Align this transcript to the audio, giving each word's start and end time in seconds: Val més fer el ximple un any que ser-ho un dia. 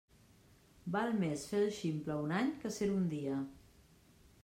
Val 0.95 1.13
més 1.25 1.45
fer 1.51 1.61
el 1.67 1.71
ximple 1.81 2.17
un 2.25 2.35
any 2.41 2.51
que 2.65 2.75
ser-ho 2.79 2.99
un 2.99 3.07
dia. 3.17 3.41